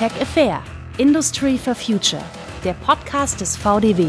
[0.00, 0.62] Tech Affair,
[0.96, 2.22] Industry for Future,
[2.64, 4.08] der Podcast des VDW.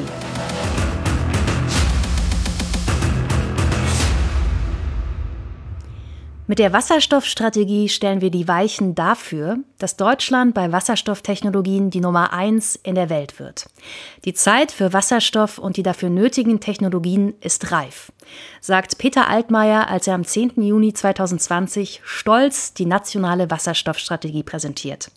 [6.47, 12.77] Mit der Wasserstoffstrategie stellen wir die Weichen dafür, dass Deutschland bei Wasserstofftechnologien die Nummer eins
[12.81, 13.65] in der Welt wird.
[14.23, 18.13] Die Zeit für Wasserstoff und die dafür nötigen Technologien ist reif,
[18.61, 20.53] sagt Peter Altmaier, als er am 10.
[20.55, 25.11] Juni 2020 stolz die nationale Wasserstoffstrategie präsentiert.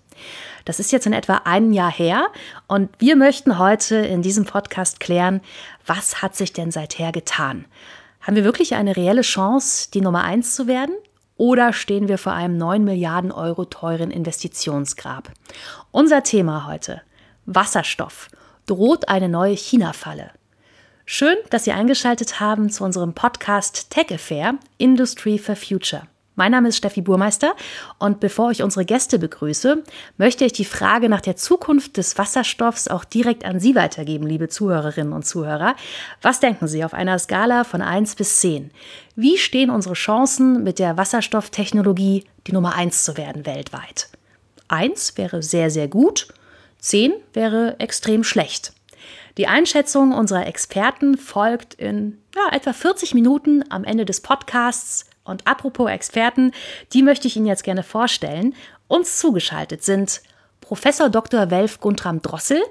[0.64, 2.26] Das ist jetzt in etwa ein Jahr her
[2.66, 5.40] und wir möchten heute in diesem Podcast klären,
[5.86, 7.66] was hat sich denn seither getan?
[8.20, 10.94] Haben wir wirklich eine reelle Chance, die Nummer eins zu werden?
[11.36, 15.30] Oder stehen wir vor einem 9 Milliarden Euro teuren Investitionsgrab?
[15.90, 17.02] Unser Thema heute.
[17.44, 18.28] Wasserstoff.
[18.66, 20.30] Droht eine neue China-Falle?
[21.04, 26.06] Schön, dass Sie eingeschaltet haben zu unserem Podcast Tech Affair Industry for Future.
[26.36, 27.54] Mein Name ist Steffi Burmeister
[28.00, 29.84] und bevor ich unsere Gäste begrüße,
[30.16, 34.48] möchte ich die Frage nach der Zukunft des Wasserstoffs auch direkt an Sie weitergeben, liebe
[34.48, 35.76] Zuhörerinnen und Zuhörer.
[36.22, 38.72] Was denken Sie auf einer Skala von 1 bis 10?
[39.14, 44.08] Wie stehen unsere Chancen mit der Wasserstofftechnologie, die Nummer 1 zu werden weltweit?
[44.66, 46.26] 1 wäre sehr, sehr gut,
[46.80, 48.72] 10 wäre extrem schlecht.
[49.38, 55.46] Die Einschätzung unserer Experten folgt in ja, etwa 40 Minuten am Ende des Podcasts und
[55.46, 56.52] apropos Experten,
[56.92, 58.54] die möchte ich Ihnen jetzt gerne vorstellen.
[58.86, 60.20] Uns zugeschaltet sind
[60.60, 61.50] Professor Dr.
[61.50, 62.62] Welf Guntram Drossel,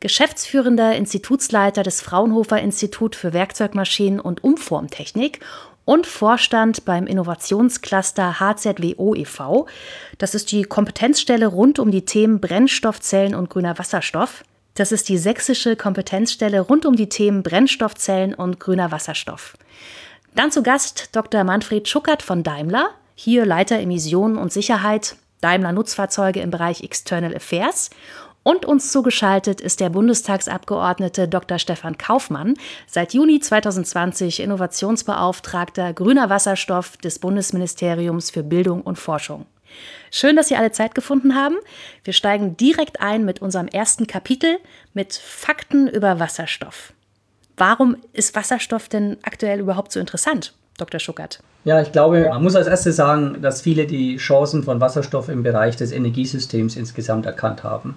[0.00, 5.40] Geschäftsführender Institutsleiter des Fraunhofer Institut für Werkzeugmaschinen und Umformtechnik
[5.84, 9.66] und Vorstand beim Innovationscluster HZWO e.V.
[10.18, 14.44] Das ist die Kompetenzstelle rund um die Themen Brennstoffzellen und grüner Wasserstoff.
[14.74, 19.54] Das ist die sächsische Kompetenzstelle rund um die Themen Brennstoffzellen und grüner Wasserstoff.
[20.34, 21.44] Dann zu Gast Dr.
[21.44, 27.90] Manfred Schuckert von Daimler, hier Leiter Emissionen und Sicherheit, Daimler Nutzfahrzeuge im Bereich External Affairs.
[28.42, 31.58] Und uns zugeschaltet ist der Bundestagsabgeordnete Dr.
[31.58, 32.54] Stefan Kaufmann,
[32.88, 39.46] seit Juni 2020 Innovationsbeauftragter grüner Wasserstoff des Bundesministeriums für Bildung und Forschung.
[40.10, 41.56] Schön, dass Sie alle Zeit gefunden haben.
[42.04, 44.58] Wir steigen direkt ein mit unserem ersten Kapitel
[44.92, 46.94] mit Fakten über Wasserstoff.
[47.56, 51.00] Warum ist Wasserstoff denn aktuell überhaupt so interessant, Dr.
[51.00, 51.40] Schuckert?
[51.64, 55.42] Ja, ich glaube, man muss als erstes sagen, dass viele die Chancen von Wasserstoff im
[55.42, 57.96] Bereich des Energiesystems insgesamt erkannt haben.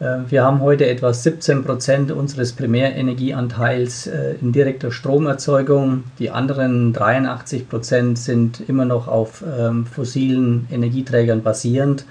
[0.00, 6.04] Äh, wir haben heute etwa 17 Prozent unseres Primärenergieanteils äh, in direkter Stromerzeugung.
[6.18, 12.04] Die anderen 83 Prozent sind immer noch auf ähm, fossilen Energieträgern basierend.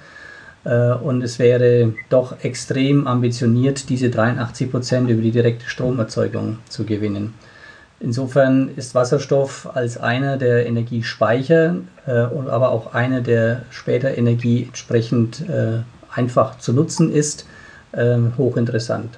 [0.64, 6.86] Äh, und es wäre doch extrem ambitioniert, diese 83 Prozent über die direkte Stromerzeugung zu
[6.86, 7.34] gewinnen.
[8.02, 11.76] Insofern ist Wasserstoff als einer der Energiespeicher,
[12.08, 15.80] äh, aber auch einer, der später Energie entsprechend äh,
[16.14, 17.46] einfach zu nutzen ist,
[18.38, 19.18] hochinteressant.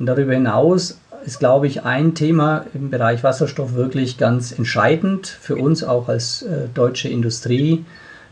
[0.00, 5.54] Und darüber hinaus ist, glaube ich, ein Thema im Bereich Wasserstoff wirklich ganz entscheidend für
[5.54, 7.84] uns auch als deutsche Industrie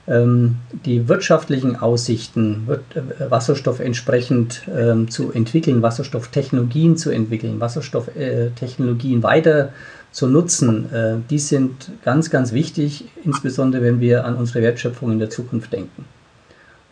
[0.07, 9.69] die wirtschaftlichen Aussichten, äh, Wasserstoff entsprechend ähm, zu entwickeln, Wasserstofftechnologien zu entwickeln, Wasserstofftechnologien weiter
[10.11, 15.19] zu nutzen, äh, die sind ganz, ganz wichtig, insbesondere wenn wir an unsere Wertschöpfung in
[15.21, 16.05] der Zukunft denken.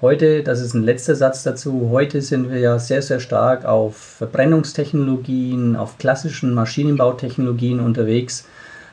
[0.00, 3.96] Heute, das ist ein letzter Satz dazu, heute sind wir ja sehr, sehr stark auf
[3.96, 8.46] Verbrennungstechnologien, auf klassischen Maschinenbautechnologien unterwegs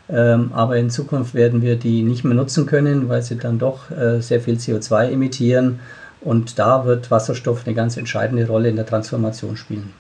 [0.10, 3.92] ähm, aber in Zukunft werden wir die nicht mehr nutzen können, weil sie dann doch
[3.92, 5.80] äh, sehr viel CO2 emittieren.
[6.22, 9.94] Und da wird Wasserstoff eine ganz entscheidende Rolle in der Transformation spielen.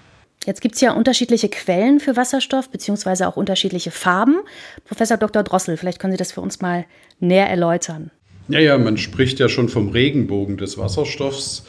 [0.45, 4.38] Jetzt gibt es ja unterschiedliche Quellen für Wasserstoff, beziehungsweise auch unterschiedliche Farben.
[4.85, 5.44] Professor Dr.
[5.44, 6.85] Drossel, vielleicht können Sie das für uns mal
[7.19, 8.12] näher erläutern.
[8.47, 11.66] Ja, ja, man spricht ja schon vom Regenbogen des Wasserstoffs.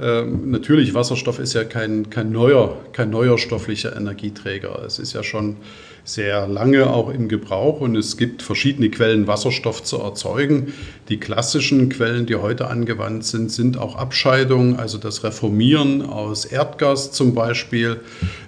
[0.00, 4.82] Ähm, natürlich, Wasserstoff ist ja kein, kein, neuer, kein neuer stofflicher Energieträger.
[4.82, 5.58] Es ist ja schon
[6.04, 10.72] sehr lange auch im Gebrauch und es gibt verschiedene Quellen, Wasserstoff zu erzeugen.
[11.08, 17.12] Die klassischen Quellen, die heute angewandt sind, sind auch Abscheidungen, also das Reformieren aus Erdgas
[17.12, 18.00] zum Beispiel.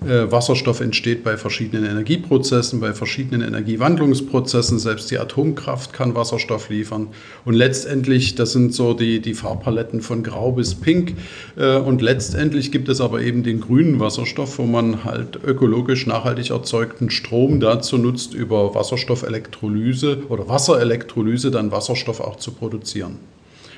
[0.05, 4.79] Äh, Wasserstoff entsteht bei verschiedenen Energieprozessen, bei verschiedenen Energiewandlungsprozessen.
[4.79, 7.09] Selbst die Atomkraft kann Wasserstoff liefern.
[7.45, 11.15] Und letztendlich, das sind so die, die Farbpaletten von Grau bis Pink.
[11.57, 16.51] Äh, und letztendlich gibt es aber eben den grünen Wasserstoff, wo man halt ökologisch nachhaltig
[16.51, 23.19] erzeugten Strom Strom dazu nutzt, über Wasserstoffelektrolyse oder Wasserelektrolyse dann Wasserstoff auch zu produzieren.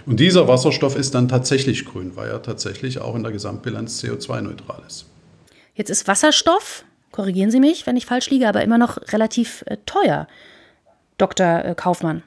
[0.06, 4.82] Und dieser Wasserstoff ist dann tatsächlich grün, weil er tatsächlich auch in der Gesamtbilanz CO2-neutral
[4.86, 5.06] ist.
[5.74, 9.78] Jetzt ist Wasserstoff, korrigieren Sie mich, wenn ich falsch liege, aber immer noch relativ äh,
[9.84, 10.28] teuer,
[11.18, 11.64] Dr.
[11.64, 12.22] Äh, Kaufmann.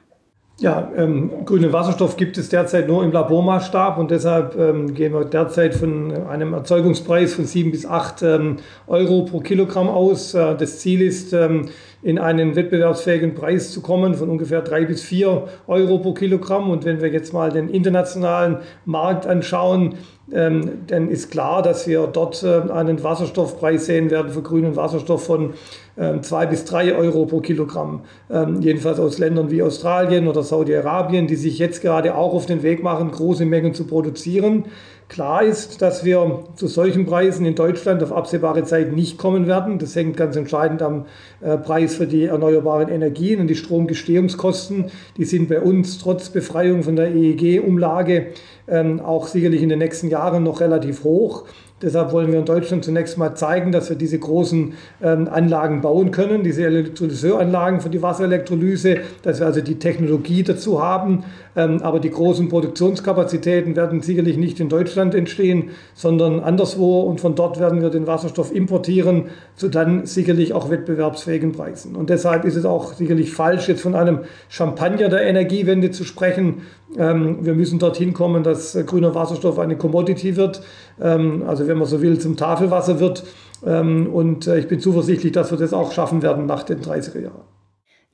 [0.60, 5.24] Ja, ähm, grünen Wasserstoff gibt es derzeit nur im Labormaßstab und deshalb ähm, gehen wir
[5.24, 10.34] derzeit von einem Erzeugungspreis von 7 bis 8 ähm, Euro pro Kilogramm aus.
[10.34, 11.70] Äh, das Ziel ist, ähm,
[12.02, 16.70] in einen wettbewerbsfähigen Preis zu kommen von ungefähr 3 bis 4 Euro pro Kilogramm.
[16.70, 19.94] Und wenn wir jetzt mal den internationalen Markt anschauen,
[20.32, 25.24] ähm, dann ist klar, dass wir dort äh, einen Wasserstoffpreis sehen werden für grünen Wasserstoff
[25.24, 25.54] von
[25.98, 28.02] ähm, zwei bis drei Euro pro Kilogramm.
[28.30, 32.62] Ähm, jedenfalls aus Ländern wie Australien oder Saudi-Arabien, die sich jetzt gerade auch auf den
[32.62, 34.64] Weg machen, große Mengen zu produzieren.
[35.10, 39.80] Klar ist, dass wir zu solchen Preisen in Deutschland auf absehbare Zeit nicht kommen werden.
[39.80, 41.06] Das hängt ganz entscheidend am
[41.40, 44.84] äh, Preis für die erneuerbaren Energien und die Stromgestehungskosten.
[45.16, 48.28] Die sind bei uns trotz Befreiung von der EEG-Umlage
[48.68, 51.44] ähm, auch sicherlich in den nächsten Jahren noch relativ hoch.
[51.82, 56.10] Deshalb wollen wir in Deutschland zunächst mal zeigen, dass wir diese großen ähm, Anlagen bauen
[56.10, 61.24] können, diese Elektrolyseuranlagen für die Wasserelektrolyse, dass wir also die Technologie dazu haben.
[61.56, 67.00] Ähm, aber die großen Produktionskapazitäten werden sicherlich nicht in Deutschland entstehen, sondern anderswo.
[67.00, 69.24] Und von dort werden wir den Wasserstoff importieren,
[69.56, 71.96] zu dann sicherlich auch wettbewerbsfähigen Preisen.
[71.96, 76.62] Und deshalb ist es auch sicherlich falsch, jetzt von einem Champagner der Energiewende zu sprechen.
[76.96, 80.62] Ähm, wir müssen dorthin kommen, dass grüner Wasserstoff eine Commodity wird.
[81.00, 83.24] Ähm, also wenn man so will, zum Tafelwasser wird.
[83.64, 87.20] Ähm, und äh, ich bin zuversichtlich, dass wir das auch schaffen werden nach den 30er
[87.20, 87.44] Jahren.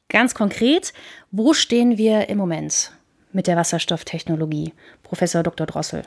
[0.08, 0.92] Ganz konkret,
[1.30, 2.92] wo stehen wir im Moment
[3.32, 4.72] mit der Wasserstofftechnologie?
[5.02, 5.66] Professor Dr.
[5.66, 6.02] Drossel.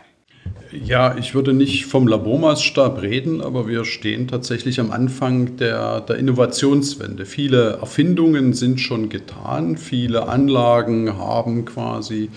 [0.72, 6.18] Ja, ich würde nicht vom Labormaßstab reden, aber wir stehen tatsächlich am Anfang der, der,
[6.18, 7.26] Innovationswende.
[7.26, 12.30] Viele Erfindungen sind schon getan, viele Anlagen haben quasi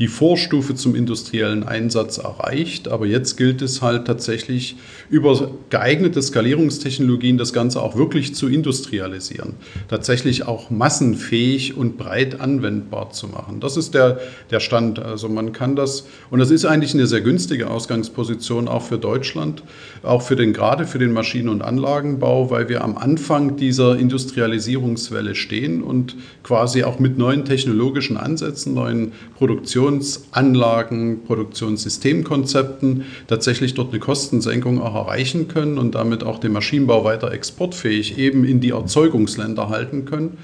[0.00, 4.76] die Vorstufe zum industriellen Einsatz erreicht, aber jetzt gilt es halt tatsächlich
[5.10, 9.56] über geeignete Skalierungstechnologien das Ganze auch wirklich zu industrialisieren,
[9.88, 13.60] tatsächlich auch massenfähig und breit anwendbar zu machen.
[13.60, 14.20] Das ist der,
[14.50, 14.98] der Stand.
[14.98, 19.62] Also man kann das, und das ist eigentlich eine sehr günstige Ausgangsposition auch für Deutschland,
[20.02, 25.34] auch für den, gerade für den Maschinen- und Anlagenbau, weil wir am Anfang dieser Industrialisierungswelle
[25.34, 33.98] stehen und quasi auch mit neuen technologischen Ansätzen, neuen Produktionen Produktionsanlagen, Produktionssystemkonzepten tatsächlich dort eine
[33.98, 39.68] Kostensenkung auch erreichen können und damit auch den Maschinenbau weiter exportfähig eben in die Erzeugungsländer
[39.68, 40.38] halten können.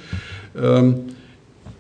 [0.60, 0.96] Ähm,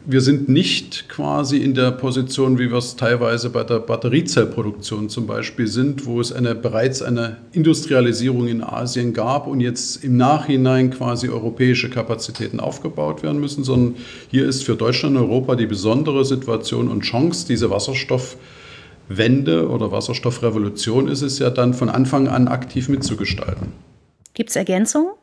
[0.08, 5.26] wir sind nicht quasi in der Position, wie wir es teilweise bei der Batteriezellproduktion zum
[5.26, 10.90] Beispiel sind, wo es eine, bereits eine Industrialisierung in Asien gab und jetzt im Nachhinein
[10.90, 13.96] quasi europäische Kapazitäten aufgebaut werden müssen, sondern
[14.30, 21.08] hier ist für Deutschland und Europa die besondere Situation und Chance, diese Wasserstoffwende oder Wasserstoffrevolution
[21.08, 23.72] ist es ja dann von Anfang an aktiv mitzugestalten.
[24.34, 25.15] Gibt es Ergänzungen?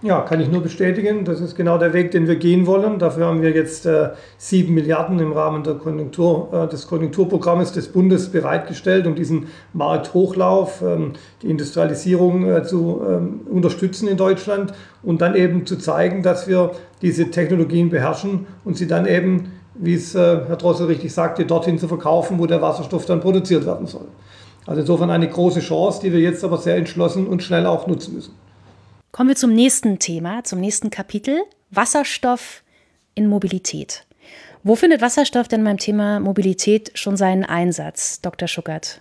[0.00, 1.24] Ja, kann ich nur bestätigen.
[1.24, 3.00] Das ist genau der Weg, den wir gehen wollen.
[3.00, 7.88] Dafür haben wir jetzt äh, sieben äh, Milliarden im Rahmen Konjunktur, äh, des Konjunkturprogrammes des
[7.88, 14.72] Bundes bereitgestellt, um diesen Markthochlauf, ähm, die Industrialisierung äh, zu ähm, unterstützen in Deutschland
[15.02, 16.70] und dann eben zu zeigen, dass wir
[17.02, 21.76] diese Technologien beherrschen und sie dann eben, wie es äh, Herr Drossel richtig sagte, dorthin
[21.76, 24.06] zu verkaufen, wo der Wasserstoff dann produziert werden soll.
[24.64, 28.14] Also insofern eine große Chance, die wir jetzt aber sehr entschlossen und schnell auch nutzen
[28.14, 28.47] müssen.
[29.10, 31.40] Kommen wir zum nächsten Thema, zum nächsten Kapitel.
[31.70, 32.62] Wasserstoff
[33.14, 34.04] in Mobilität.
[34.62, 38.48] Wo findet Wasserstoff denn beim Thema Mobilität schon seinen Einsatz, Dr.
[38.48, 39.00] Schuckert?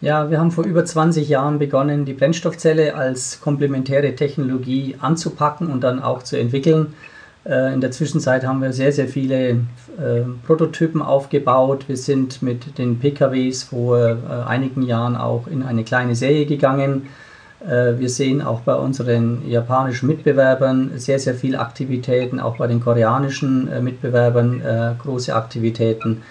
[0.00, 5.80] Ja, wir haben vor über 20 Jahren begonnen, die Brennstoffzelle als komplementäre Technologie anzupacken und
[5.82, 6.94] dann auch zu entwickeln.
[7.44, 11.88] Äh, in der Zwischenzeit haben wir sehr, sehr viele äh, Prototypen aufgebaut.
[11.88, 14.16] Wir sind mit den PKWs vor äh,
[14.46, 17.08] einigen Jahren auch in eine kleine Serie gegangen
[17.98, 23.68] wir sehen auch bei unseren japanischen Mitbewerbern sehr, sehr viele Aktivitäten, auch bei den koreanischen
[23.70, 26.22] äh, Mitbewerbern äh, große Aktivitäten.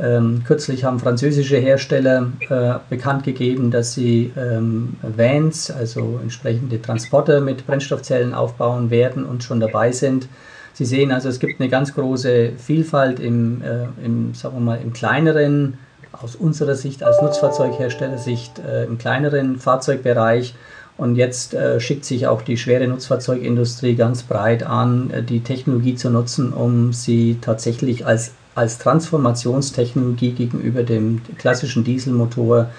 [0.00, 7.40] Ähm, kürzlich haben französische Hersteller äh, bekannt gegeben, dass sie ähm, Vans, also entsprechende Transporter
[7.40, 10.28] mit Brennstoffzellen aufbauen werden und schon dabei sind.
[10.72, 14.78] Sie sehen also, es gibt eine ganz große Vielfalt im, äh, im, sagen wir mal,
[14.80, 15.78] im kleineren,
[16.12, 20.54] aus unserer Sicht als Nutzfahrzeugherstellersicht, äh, im kleineren Fahrzeugbereich
[20.98, 25.94] und jetzt äh, schickt sich auch die schwere Nutzfahrzeugindustrie ganz breit an, äh, die Technologie
[25.94, 32.70] zu nutzen, um sie tatsächlich als, als Transformationstechnologie gegenüber dem klassischen Dieselmotor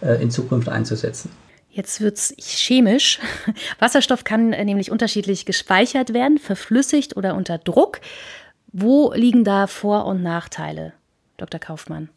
[0.00, 1.30] äh, in Zukunft einzusetzen.
[1.70, 3.20] Jetzt wird es chemisch.
[3.78, 8.00] Wasserstoff kann äh, nämlich unterschiedlich gespeichert werden, verflüssigt oder unter Druck.
[8.72, 10.94] Wo liegen da Vor- und Nachteile,
[11.36, 11.60] Dr.
[11.60, 12.08] Kaufmann?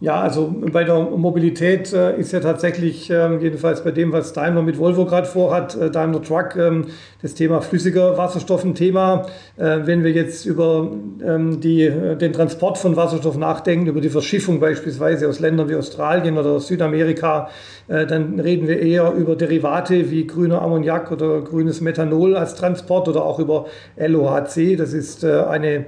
[0.00, 4.62] Ja, also bei der Mobilität äh, ist ja tatsächlich, äh, jedenfalls bei dem, was Daimler
[4.62, 6.86] mit Volvo gerade vorhat, äh, Daimler Truck, ähm,
[7.20, 9.26] das Thema flüssiger Wasserstoff ein Thema.
[9.56, 10.88] Äh, wenn wir jetzt über
[11.20, 15.74] ähm, die, äh, den Transport von Wasserstoff nachdenken, über die Verschiffung beispielsweise aus Ländern wie
[15.74, 17.50] Australien oder Südamerika,
[17.88, 23.08] äh, dann reden wir eher über Derivate wie grüner Ammoniak oder grünes Methanol als Transport
[23.08, 24.76] oder auch über LOHC.
[24.76, 25.86] Das ist eine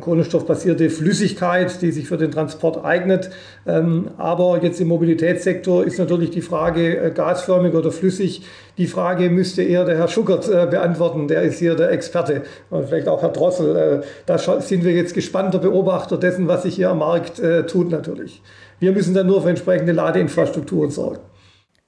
[0.00, 3.31] kohlenstoffbasierte Flüssigkeit, die sich für den Transport eignet.
[3.66, 8.42] Ähm, aber jetzt im Mobilitätssektor ist natürlich die Frage äh, gasförmig oder flüssig.
[8.78, 11.28] Die Frage müsste eher der Herr Schuckert äh, beantworten.
[11.28, 12.42] Der ist hier der Experte.
[12.70, 13.76] Und vielleicht auch Herr Drossel.
[13.76, 18.42] Äh, da sind wir jetzt gespannter Beobachter dessen, was sich hier am Markt tut natürlich.
[18.78, 21.20] Wir müssen dann nur für entsprechende Ladeinfrastrukturen sorgen.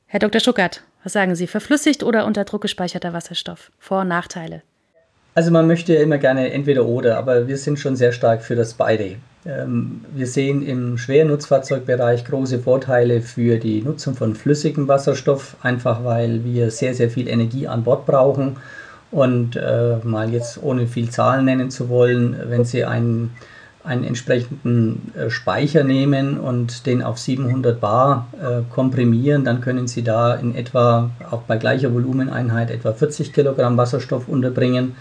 [0.06, 0.40] Herr Dr.
[0.40, 1.46] Schuckert, was sagen Sie?
[1.46, 3.72] Verflüssigt oder unter Druck gespeicherter Wasserstoff?
[3.78, 4.62] Vor- und Nachteile?
[5.36, 8.54] Also man möchte ja immer gerne entweder oder, aber wir sind schon sehr stark für
[8.54, 9.16] das beide.
[9.44, 16.44] Ähm, wir sehen im Schwernutzfahrzeugbereich große Vorteile für die Nutzung von flüssigem Wasserstoff, einfach weil
[16.44, 18.56] wir sehr, sehr viel Energie an Bord brauchen.
[19.10, 23.30] Und äh, mal jetzt ohne viel Zahlen nennen zu wollen, wenn Sie einen,
[23.84, 30.02] einen entsprechenden äh, Speicher nehmen und den auf 700 Bar äh, komprimieren, dann können Sie
[30.02, 34.96] da in etwa, auch bei gleicher Volumeneinheit, etwa 40 Kilogramm Wasserstoff unterbringen.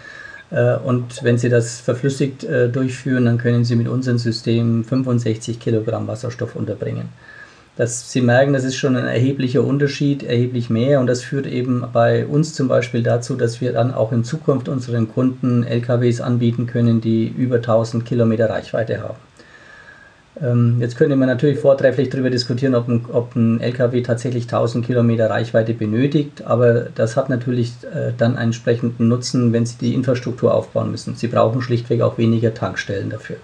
[0.54, 5.60] Äh, und wenn Sie das verflüssigt äh, durchführen, dann können Sie mit unserem System 65
[5.60, 7.10] Kilogramm Wasserstoff unterbringen.
[7.76, 11.00] Das, Sie merken, das ist schon ein erheblicher Unterschied, erheblich mehr.
[11.00, 14.70] Und das führt eben bei uns zum Beispiel dazu, dass wir dann auch in Zukunft
[14.70, 19.18] unseren Kunden LKWs anbieten können, die über 1000 Kilometer Reichweite haben.
[20.42, 24.86] Ähm, jetzt könnte man natürlich vortrefflich darüber diskutieren, ob ein, ob ein, LKW tatsächlich 1000
[24.86, 29.94] Kilometer Reichweite benötigt, aber das hat natürlich äh, dann einen entsprechenden Nutzen, wenn Sie die
[29.94, 31.16] Infrastruktur aufbauen müssen.
[31.16, 33.38] Sie brauchen schlichtweg auch weniger Tankstellen dafür.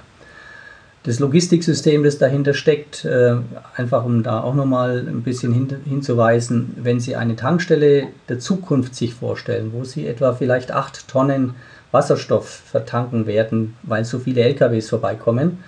[1.03, 3.35] Das Logistiksystem, das dahinter steckt, äh,
[3.75, 8.95] einfach um da auch nochmal ein bisschen hin, hinzuweisen, wenn Sie eine Tankstelle der Zukunft
[8.95, 11.53] sich vorstellen, wo Sie etwa vielleicht 8 Tonnen
[11.91, 15.59] Wasserstoff vertanken werden, weil so viele LKWs vorbeikommen,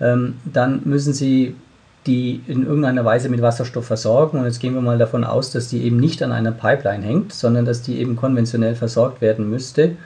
[0.00, 1.54] ähm, dann müssen sie
[2.06, 4.38] die in irgendeiner Weise mit Wasserstoff versorgen.
[4.38, 7.32] Und jetzt gehen wir mal davon aus, dass die eben nicht an einer Pipeline hängt,
[7.32, 9.96] sondern dass die eben konventionell versorgt werden müsste.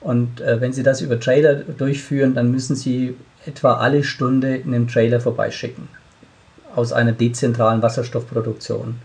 [0.00, 4.88] Und äh, wenn Sie das über Trailer durchführen, dann müssen Sie etwa alle Stunde einen
[4.88, 5.88] Trailer vorbeischicken
[6.74, 8.96] aus einer dezentralen Wasserstoffproduktion.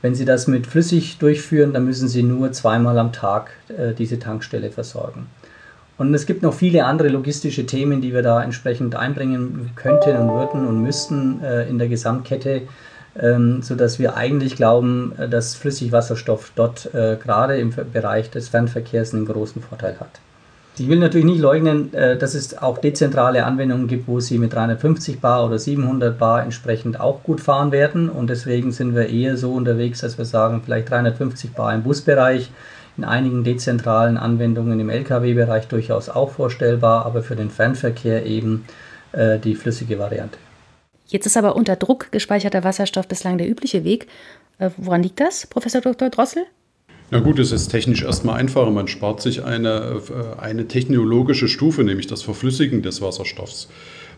[0.00, 4.18] Wenn Sie das mit flüssig durchführen, dann müssen Sie nur zweimal am Tag äh, diese
[4.18, 5.26] Tankstelle versorgen.
[6.02, 10.34] Und es gibt noch viele andere logistische Themen, die wir da entsprechend einbringen könnten und
[10.34, 12.62] würden und müssten äh, in der Gesamtkette,
[13.16, 19.14] ähm, sodass wir eigentlich glauben, äh, dass Flüssigwasserstoff dort äh, gerade im Bereich des Fernverkehrs
[19.14, 20.18] einen großen Vorteil hat.
[20.76, 24.54] Ich will natürlich nicht leugnen, äh, dass es auch dezentrale Anwendungen gibt, wo sie mit
[24.54, 28.08] 350 Bar oder 700 Bar entsprechend auch gut fahren werden.
[28.08, 32.50] Und deswegen sind wir eher so unterwegs, dass wir sagen, vielleicht 350 Bar im Busbereich,
[32.96, 38.64] in einigen dezentralen Anwendungen im Lkw-Bereich durchaus auch vorstellbar, aber für den Fernverkehr eben
[39.12, 40.38] äh, die flüssige Variante.
[41.06, 44.06] Jetzt ist aber unter Druck gespeicherter Wasserstoff bislang der übliche Weg.
[44.58, 46.10] Äh, woran liegt das, Professor Dr.
[46.10, 46.44] Drossel?
[47.10, 48.70] Na gut, es ist technisch erstmal einfacher.
[48.70, 53.68] Man spart sich eine, äh, eine technologische Stufe, nämlich das Verflüssigen des Wasserstoffs.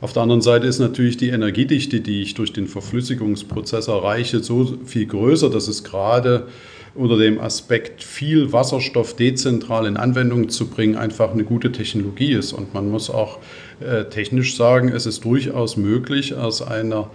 [0.00, 4.78] Auf der anderen Seite ist natürlich die Energiedichte, die ich durch den Verflüssigungsprozess erreiche, so
[4.84, 6.46] viel größer, dass es gerade
[6.94, 12.52] unter dem Aspekt, viel Wasserstoff dezentral in Anwendung zu bringen, einfach eine gute Technologie ist.
[12.52, 13.38] Und man muss auch
[13.80, 17.10] äh, technisch sagen, es ist durchaus möglich, aus einer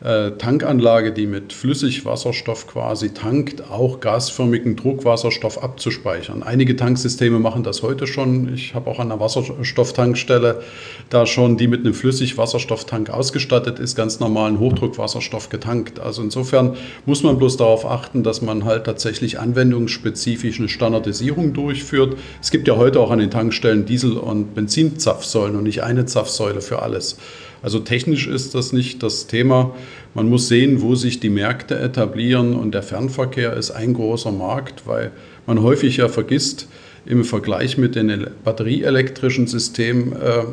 [0.00, 6.44] äh, Tankanlage, die mit Flüssigwasserstoff quasi tankt, auch gasförmigen Druckwasserstoff abzuspeichern.
[6.44, 8.54] Einige Tanksysteme machen das heute schon.
[8.54, 10.62] Ich habe auch an einer Wasserstofftankstelle
[11.10, 15.98] da schon, die mit einem Flüssigwasserstofftank ausgestattet ist, ganz normalen Hochdruckwasserstoff getankt.
[15.98, 22.16] Also insofern muss man bloß darauf achten, dass man halt tatsächlich anwendungsspezifisch eine Standardisierung durchführt.
[22.40, 26.60] Es gibt ja heute auch an den Tankstellen Diesel- und Benzinzapfsäulen und nicht eine Zapfsäule
[26.60, 27.16] für alles.
[27.62, 29.74] Also technisch ist das nicht das Thema.
[30.14, 34.86] Man muss sehen, wo sich die Märkte etablieren und der Fernverkehr ist ein großer Markt,
[34.86, 35.10] weil
[35.46, 36.68] man häufig ja vergisst,
[37.06, 40.44] im Vergleich mit den batterieelektrischen Systemen, äh,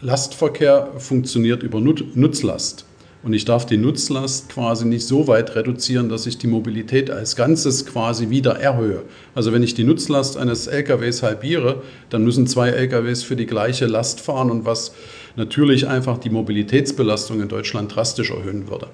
[0.00, 2.86] Lastverkehr funktioniert über Nutzlast.
[3.24, 7.34] Und ich darf die Nutzlast quasi nicht so weit reduzieren, dass ich die Mobilität als
[7.34, 9.02] Ganzes quasi wieder erhöhe.
[9.34, 13.86] Also wenn ich die Nutzlast eines LKWs halbiere, dann müssen zwei LKWs für die gleiche
[13.86, 14.92] Last fahren und was
[15.38, 18.88] natürlich einfach die Mobilitätsbelastung in Deutschland drastisch erhöhen würde.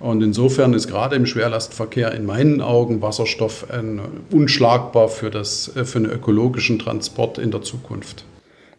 [0.00, 3.66] Und insofern ist gerade im Schwerlastverkehr in meinen Augen Wasserstoff
[4.30, 8.24] unschlagbar für, das, für einen ökologischen Transport in der Zukunft.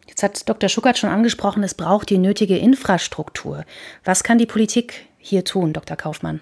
[0.07, 0.67] Jetzt hat Dr.
[0.67, 3.63] Schuckert schon angesprochen, es braucht die nötige Infrastruktur.
[4.03, 5.95] Was kann die Politik hier tun, Dr.
[5.95, 6.41] Kaufmann?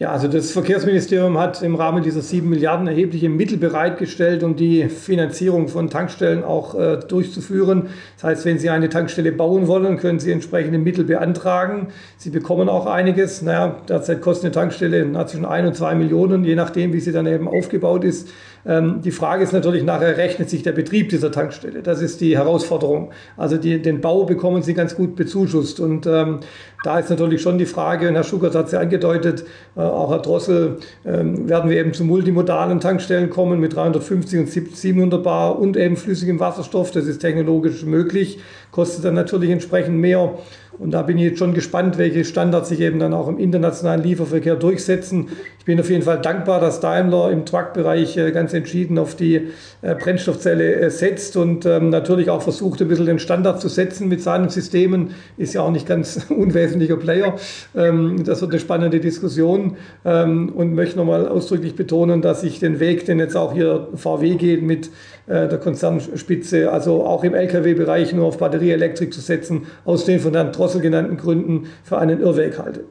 [0.00, 4.88] Ja, also das Verkehrsministerium hat im Rahmen dieser sieben Milliarden erhebliche Mittel bereitgestellt, um die
[4.88, 7.90] Finanzierung von Tankstellen auch äh, durchzuführen.
[8.16, 11.88] Das heißt, wenn Sie eine Tankstelle bauen wollen, können Sie entsprechende Mittel beantragen.
[12.16, 13.42] Sie bekommen auch einiges.
[13.42, 17.26] Naja, derzeit kostet eine Tankstelle zwischen ein und zwei Millionen, je nachdem, wie sie dann
[17.26, 18.30] eben aufgebaut ist.
[18.64, 21.82] Ähm, die Frage ist natürlich nachher, rechnet sich der Betrieb dieser Tankstelle?
[21.82, 23.10] Das ist die Herausforderung.
[23.36, 25.78] Also die, den Bau bekommen sie ganz gut bezuschusst.
[25.78, 26.40] Und ähm,
[26.82, 29.44] da ist natürlich schon die Frage, und Herr Schuckert hat es ja angedeutet,
[29.76, 34.76] äh, auch Herr Drossel, ähm, werden wir eben zu multimodalen Tankstellen kommen mit 350 und
[34.76, 36.90] 700 Bar und eben flüssigem Wasserstoff.
[36.90, 38.38] Das ist technologisch möglich,
[38.70, 40.34] kostet dann natürlich entsprechend mehr.
[40.80, 44.02] Und da bin ich jetzt schon gespannt, welche Standards sich eben dann auch im internationalen
[44.02, 45.28] Lieferverkehr durchsetzen.
[45.58, 49.48] Ich bin auf jeden Fall dankbar, dass Daimler im Truck-Bereich äh, ganz entschieden auf die
[49.82, 54.08] äh, Brennstoffzelle äh, setzt und ähm, natürlich auch versucht, ein bisschen den Standard zu setzen
[54.08, 55.10] mit seinen Systemen.
[55.36, 56.26] Ist ja auch nicht ganz
[56.70, 57.36] unwesentlicher Player.
[57.76, 62.80] Ähm, das wird eine spannende Diskussion ähm, und möchte nochmal ausdrücklich betonen, dass ich den
[62.80, 64.90] Weg, den jetzt auch hier VW geht mit
[65.26, 70.50] der Konzernspitze, also auch im Lkw-Bereich nur auf Batterieelektrik zu setzen, aus den von Herrn
[70.50, 72.84] Drossel genannten Gründen für einen Irrweg halte.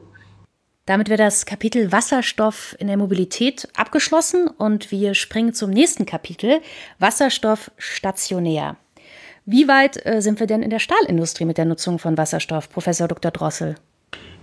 [0.86, 6.60] Damit wäre das Kapitel Wasserstoff in der Mobilität abgeschlossen und wir springen zum nächsten Kapitel
[6.98, 8.76] Wasserstoff stationär.
[9.46, 13.08] Wie weit äh, sind wir denn in der Stahlindustrie mit der Nutzung von Wasserstoff, Professor
[13.08, 13.30] Dr.
[13.30, 13.76] Drossel?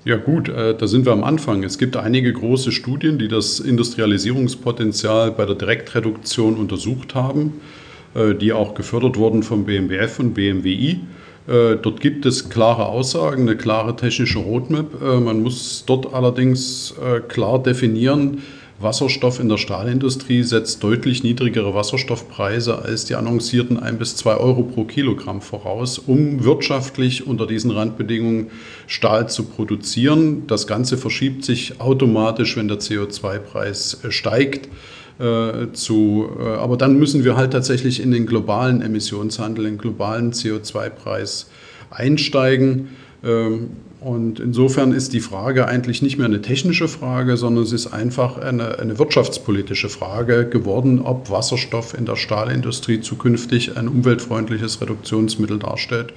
[0.05, 1.63] Ja gut, äh, da sind wir am Anfang.
[1.63, 7.61] Es gibt einige große Studien, die das Industrialisierungspotenzial bei der Direktreduktion untersucht haben,
[8.15, 11.01] äh, die auch gefördert wurden vom BMWF und BMWI.
[11.49, 15.01] Dort gibt es klare Aussagen, eine klare technische Roadmap.
[15.01, 16.93] Man muss dort allerdings
[17.29, 18.41] klar definieren,
[18.79, 24.63] Wasserstoff in der Stahlindustrie setzt deutlich niedrigere Wasserstoffpreise als die annoncierten 1 bis 2 Euro
[24.63, 28.51] pro Kilogramm voraus, um wirtschaftlich unter diesen Randbedingungen
[28.86, 30.46] Stahl zu produzieren.
[30.46, 34.69] Das Ganze verschiebt sich automatisch, wenn der CO2-Preis steigt.
[35.19, 39.77] Äh, zu, äh, aber dann müssen wir halt tatsächlich in den globalen Emissionshandel, in den
[39.79, 41.50] globalen CO2-Preis
[41.89, 42.89] einsteigen.
[43.24, 47.88] Ähm, und insofern ist die Frage eigentlich nicht mehr eine technische Frage, sondern es ist
[47.88, 55.57] einfach eine, eine wirtschaftspolitische Frage geworden, ob Wasserstoff in der Stahlindustrie zukünftig ein umweltfreundliches Reduktionsmittel
[55.57, 56.13] darstellt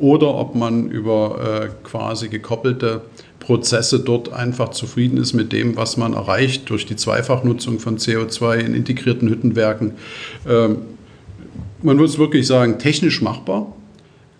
[0.00, 3.02] oder ob man über äh, quasi gekoppelte
[3.38, 8.58] Prozesse dort einfach zufrieden ist mit dem, was man erreicht durch die Zweifachnutzung von CO2
[8.58, 9.92] in integrierten Hüttenwerken.
[10.48, 10.78] Ähm,
[11.82, 13.72] man muss wirklich sagen, technisch machbar,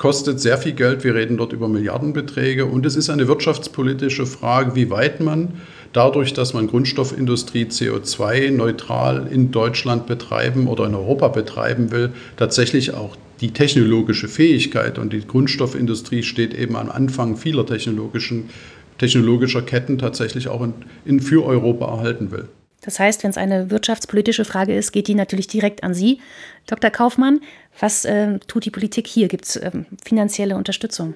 [0.01, 1.05] kostet sehr viel Geld.
[1.05, 5.61] Wir reden dort über Milliardenbeträge und es ist eine wirtschaftspolitische Frage, wie weit man
[5.93, 13.15] dadurch, dass man Grundstoffindustrie CO2-neutral in Deutschland betreiben oder in Europa betreiben will, tatsächlich auch
[13.43, 20.63] die technologische Fähigkeit und die Grundstoffindustrie steht eben am Anfang vieler technologischer Ketten tatsächlich auch
[20.63, 20.73] in,
[21.05, 22.49] in für Europa erhalten will.
[22.83, 26.21] Das heißt, wenn es eine wirtschaftspolitische Frage ist, geht die natürlich direkt an Sie.
[26.67, 26.91] Dr.
[26.91, 27.41] Kaufmann,
[27.79, 29.29] was äh, tut die Politik hier?
[29.29, 31.15] Gibt es ähm, finanzielle Unterstützung?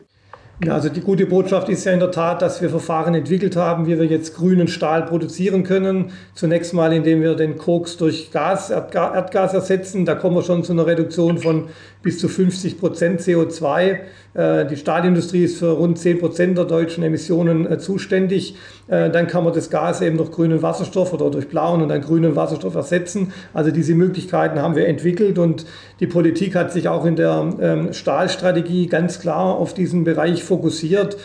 [0.63, 3.87] Ja, also die gute Botschaft ist ja in der Tat, dass wir Verfahren entwickelt haben,
[3.87, 6.13] wie wir jetzt grünen Stahl produzieren können.
[6.35, 10.05] Zunächst mal, indem wir den Koks durch Gas, Erdgas ersetzen.
[10.05, 11.71] Da kommen wir schon zu einer Reduktion von
[12.05, 13.99] bis zu 50 Prozent CO2.
[14.35, 18.57] Äh, die Stahlindustrie ist für rund 10 Prozent der deutschen Emissionen äh, zuständig.
[18.87, 22.03] Äh, dann kann man das Gas eben durch grünen Wasserstoff oder durch blauen und dann
[22.03, 23.33] grünen Wasserstoff ersetzen.
[23.53, 25.65] Also diese Möglichkeiten haben wir entwickelt und
[26.01, 31.17] die Politik hat sich auch in der ähm, Stahlstrategie ganz klar auf diesen Bereich fokussiert,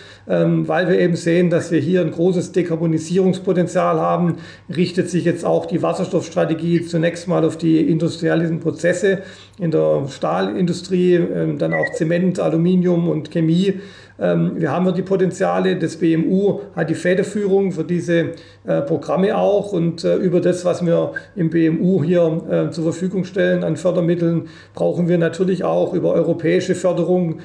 [0.67, 4.35] weil wir eben sehen, dass wir hier ein großes Dekarbonisierungspotenzial haben.
[4.73, 9.23] Richtet sich jetzt auch die Wasserstoffstrategie zunächst mal auf die industriellen Prozesse
[9.57, 13.81] in der Stahlindustrie, ähm, dann auch Zement, Aluminium und Chemie.
[14.19, 15.77] Ähm, wir haben ja die Potenziale.
[15.77, 18.31] Das BMU hat die Federführung für diese
[18.65, 19.71] äh, Programme auch.
[19.71, 24.47] Und äh, über das, was wir im BMU hier äh, zur Verfügung stellen an Fördermitteln,
[24.73, 27.39] brauchen wir natürlich auch über europäische Förderung,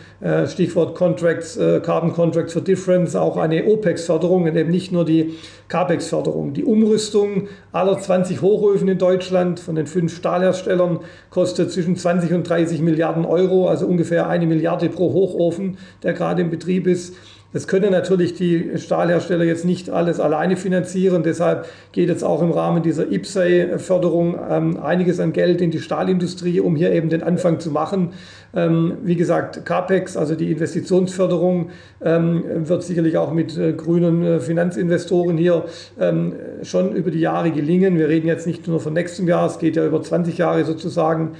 [0.47, 5.35] Stichwort Contracts, Carbon Contracts for Difference, auch eine OPEX-Förderung und eben nicht nur die
[5.69, 6.53] CAPEX-Förderung.
[6.55, 12.49] Die Umrüstung aller 20 Hochöfen in Deutschland von den fünf Stahlherstellern kostet zwischen 20 und
[12.49, 17.15] 30 Milliarden Euro, also ungefähr eine Milliarde pro Hochofen, der gerade im Betrieb ist.
[17.55, 21.23] Das können natürlich die Stahlhersteller jetzt nicht alles alleine finanzieren.
[21.23, 26.59] Deshalb geht jetzt auch im Rahmen dieser IPSAI-Förderung ähm, einiges an Geld in die Stahlindustrie,
[26.59, 28.11] um hier eben den Anfang zu machen.
[28.55, 31.71] Ähm, wie gesagt, CAPEX, also die Investitionsförderung,
[32.03, 35.65] ähm, wird sicherlich auch mit äh, grünen äh, Finanzinvestoren hier
[35.99, 37.99] ähm, schon über die Jahre gelingen.
[37.99, 41.33] Wir reden jetzt nicht nur von nächstem Jahr, es geht ja über 20 Jahre sozusagen,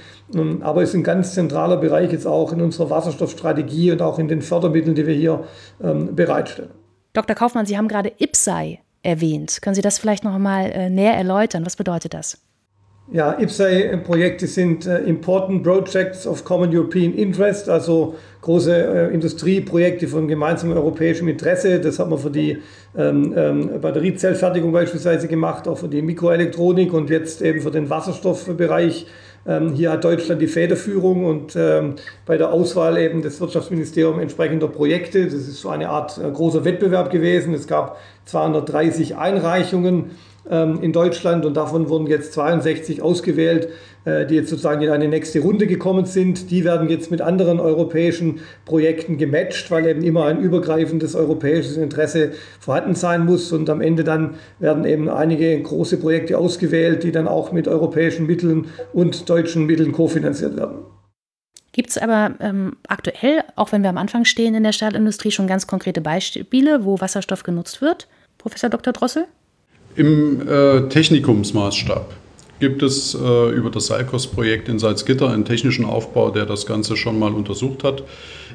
[0.61, 4.27] aber es ist ein ganz zentraler Bereich jetzt auch in unserer Wasserstoffstrategie und auch in
[4.27, 5.43] den Fördermitteln, die wir hier
[5.79, 6.71] bereitstellen.
[7.13, 7.35] Dr.
[7.35, 9.61] Kaufmann, Sie haben gerade IPSAI erwähnt.
[9.61, 11.65] Können Sie das vielleicht noch mal äh, näher erläutern?
[11.65, 12.44] Was bedeutet das?
[13.11, 20.27] Ja, IPSAI-Projekte sind äh, Important Projects of Common European Interest, also große äh, Industrieprojekte von
[20.27, 21.79] gemeinsamem europäischem Interesse.
[21.79, 22.57] Das hat man für die
[22.97, 29.05] ähm, ähm, Batteriezellfertigung beispielsweise gemacht, auch für die Mikroelektronik und jetzt eben für den Wasserstoffbereich.
[29.47, 31.93] Ähm, hier hat Deutschland die Federführung und ähm,
[32.25, 35.25] bei der Auswahl eben des Wirtschaftsministeriums entsprechender Projekte.
[35.25, 37.53] Das ist so eine Art äh, großer Wettbewerb gewesen.
[37.53, 40.05] Es gab 230 Einreichungen
[40.49, 43.69] ähm, in Deutschland und davon wurden jetzt 62 ausgewählt,
[44.05, 46.51] äh, die jetzt sozusagen in eine nächste Runde gekommen sind.
[46.51, 52.31] Die werden jetzt mit anderen europäischen Projekten gematcht, weil eben immer ein übergreifendes europäisches Interesse
[52.59, 57.27] vorhanden sein muss und am Ende dann werden eben einige große Projekte ausgewählt, die dann
[57.27, 60.77] auch mit europäischen Mitteln und deutschen Mitteln kofinanziert werden.
[61.71, 65.45] Gibt es aber ähm, aktuell, auch wenn wir am Anfang stehen in der Stahlindustrie, schon
[65.45, 68.07] ganz konkrete Beispiele, wo Wasserstoff genutzt wird?
[68.37, 68.93] Professor Dr.
[68.93, 69.25] Drossel?
[69.95, 72.13] Im äh, Technikumsmaßstab
[72.59, 77.17] gibt es äh, über das Salkos-Projekt in Salzgitter einen technischen Aufbau, der das Ganze schon
[77.17, 78.03] mal untersucht hat.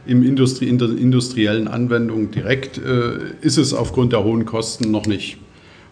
[0.07, 5.07] Im Industrie, in der industriellen Anwendung direkt äh, ist es aufgrund der hohen Kosten noch
[5.07, 5.39] nicht.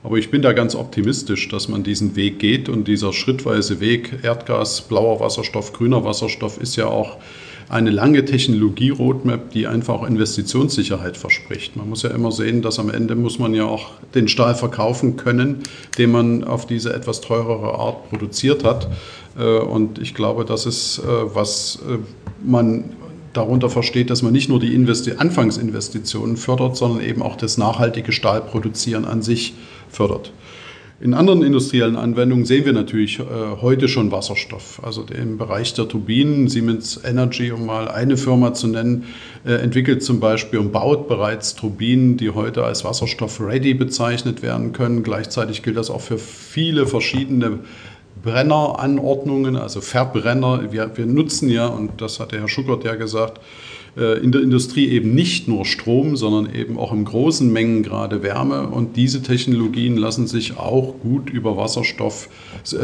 [0.02, 4.20] Aber ich bin da ganz optimistisch, dass man diesen Weg geht und dieser schrittweise Weg
[4.22, 7.16] Erdgas, blauer Wasserstoff, grüner Wasserstoff ist ja auch
[7.68, 11.76] eine lange Technologie-Roadmap, die einfach auch Investitionssicherheit verspricht.
[11.76, 15.16] Man muss ja immer sehen, dass am Ende muss man ja auch den Stahl verkaufen
[15.16, 15.58] können,
[15.98, 18.88] den man auf diese etwas teurere Art produziert hat.
[19.38, 21.98] Äh, und ich glaube, das ist, äh, was äh,
[22.42, 22.84] man
[23.34, 28.12] darunter versteht, dass man nicht nur die Investi Anfangsinvestitionen fördert, sondern eben auch das nachhaltige
[28.12, 29.54] Stahlproduzieren an sich
[29.90, 30.32] fördert.
[31.00, 33.22] In anderen industriellen Anwendungen sehen wir natürlich äh,
[33.60, 34.80] heute schon Wasserstoff.
[34.82, 39.04] Also im Bereich der Turbinen, Siemens Energy, um mal eine Firma zu nennen,
[39.46, 45.04] äh, entwickelt zum Beispiel und baut bereits Turbinen, die heute als Wasserstoff-ready bezeichnet werden können.
[45.04, 47.60] Gleichzeitig gilt das auch für viele verschiedene
[48.20, 50.72] Brenneranordnungen, also Verbrenner.
[50.72, 53.40] Wir, wir nutzen ja, und das hat der Herr Schuckert ja gesagt,
[53.96, 58.68] in der Industrie eben nicht nur Strom, sondern eben auch in großen Mengen gerade Wärme.
[58.68, 62.28] Und diese Technologien lassen sich auch gut über Wasserstoff
[62.72, 62.76] äh,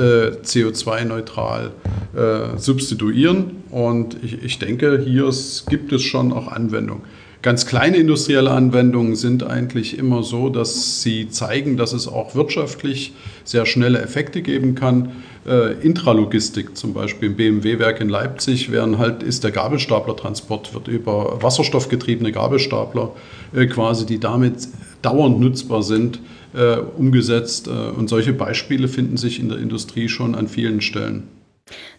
[0.43, 1.73] CO2-neutral
[2.17, 3.63] äh, substituieren.
[3.71, 5.31] Und ich, ich denke, hier
[5.69, 7.03] gibt es schon auch Anwendungen.
[7.45, 13.13] Ganz kleine industrielle Anwendungen sind eigentlich immer so, dass sie zeigen, dass es auch wirtschaftlich
[13.45, 15.13] sehr schnelle Effekte geben kann.
[15.47, 21.43] Äh, Intralogistik zum Beispiel im BMW-Werk in Leipzig wären halt, ist der Gabelstaplertransport, wird über
[21.43, 23.15] wasserstoffgetriebene Gabelstapler
[23.55, 24.69] äh, quasi, die damit
[25.03, 26.21] dauernd nutzbar sind,
[26.55, 27.69] äh, umgesetzt.
[27.69, 31.29] Äh, und solche Beispiele finden sich in der Industrie schon an vielen Stellen.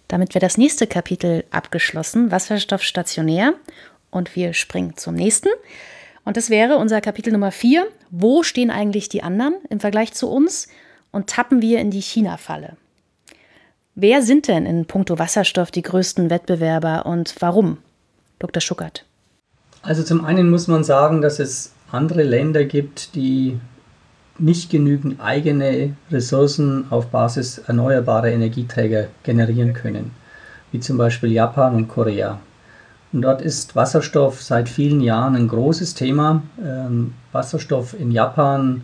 [0.08, 3.54] Damit wäre das nächste Kapitel abgeschlossen, Wasserstoff stationär.
[4.10, 5.50] Und wir springen zum nächsten.
[6.24, 7.86] Und das wäre unser Kapitel Nummer 4.
[8.10, 10.68] Wo stehen eigentlich die anderen im Vergleich zu uns?
[11.12, 12.78] Und tappen wir in die China-Falle?
[13.98, 17.78] Wer sind denn in puncto Wasserstoff die größten Wettbewerber und warum?
[18.40, 18.60] Dr.
[18.60, 19.06] Schuckert.
[19.84, 23.58] Also zum einen muss man sagen, dass es andere Länder gibt, die
[24.38, 30.12] nicht genügend eigene Ressourcen auf Basis erneuerbarer Energieträger generieren können,
[30.74, 32.42] wie zum Beispiel Japan und Korea.
[33.14, 36.44] Und dort ist Wasserstoff seit vielen Jahren ein großes Thema.
[36.62, 38.84] Ähm, Wasserstoff in Japan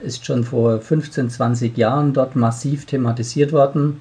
[0.00, 4.00] ist schon vor 15, 20 Jahren dort massiv thematisiert worden.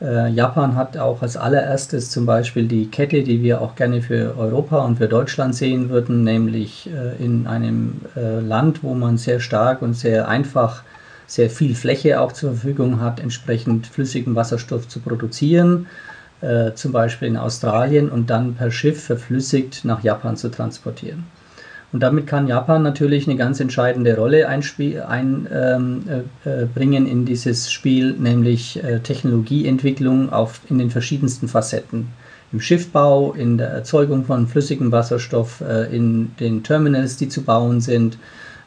[0.00, 4.34] Äh, Japan hat auch als allererstes zum Beispiel die Kette, die wir auch gerne für
[4.38, 9.40] Europa und für Deutschland sehen würden, nämlich äh, in einem äh, Land, wo man sehr
[9.40, 10.82] stark und sehr einfach
[11.26, 15.86] sehr viel Fläche auch zur Verfügung hat, entsprechend flüssigen Wasserstoff zu produzieren,
[16.74, 21.24] zum Beispiel in Australien und dann per Schiff verflüssigt nach Japan zu transportieren.
[21.92, 26.04] Und damit kann Japan natürlich eine ganz entscheidende Rolle einbringen ähm,
[26.44, 32.08] äh, äh, in dieses Spiel, nämlich äh, Technologieentwicklung auf, in den verschiedensten Facetten.
[32.52, 37.80] Im Schiffbau, in der Erzeugung von flüssigem Wasserstoff, äh, in den Terminals, die zu bauen
[37.80, 38.18] sind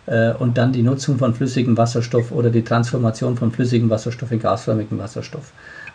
[0.05, 4.39] äh, und dann die Nutzung von flüssigem Wasserstoff oder die Transformation von flüssigem Wasserstoff in
[4.39, 5.53] gasförmigen Wasserstoff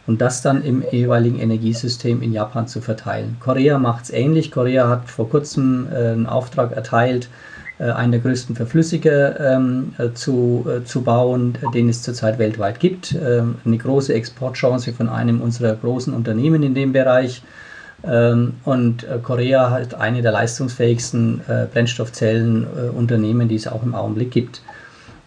[0.09, 3.37] und das dann im jeweiligen Energiesystem in Japan zu verteilen.
[3.41, 4.51] Korea macht es ähnlich.
[4.51, 7.29] Korea hat vor kurzem äh, einen Auftrag erteilt,
[7.79, 12.81] äh, einen der größten Verflüssiger ähm, äh, zu, äh, zu bauen, den es zurzeit weltweit
[12.81, 13.15] gibt.
[13.15, 17.43] Ähm, eine große Exportchance von einem unserer großen Unternehmen in dem Bereich.
[18.03, 24.31] Ähm, und äh, Korea hat eine der leistungsfähigsten äh, Brennstoffzellenunternehmen, die es auch im Augenblick
[24.31, 24.63] gibt.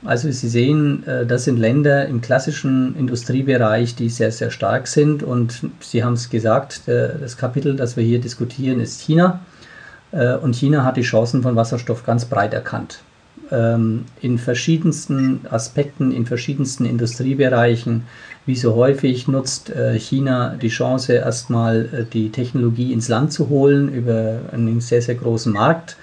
[0.03, 5.23] Also Sie sehen, äh, das sind Länder im klassischen Industriebereich, die sehr, sehr stark sind.
[5.23, 9.39] Und Sie haben es gesagt, das Kapitel, das wir hier diskutieren, ist China.
[10.11, 12.99] Äh, und China hat die Chancen von Wasserstoff ganz breit erkannt.
[13.51, 18.03] ähm, in verschiedensten Aspekten, in verschiedensten Industriebereichen,
[18.45, 23.93] wie so häufig nutzt äh, China die Chance, erstmal die Technologie ins Land zu holen
[23.93, 25.97] über einen sehr, sehr großen Markt.